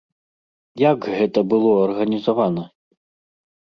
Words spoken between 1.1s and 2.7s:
гэта было арганізавана?